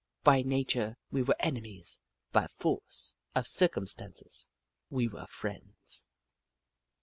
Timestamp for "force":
2.47-3.13